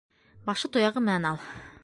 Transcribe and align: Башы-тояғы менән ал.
Башы-тояғы 0.47 1.05
менән 1.11 1.31
ал. 1.35 1.41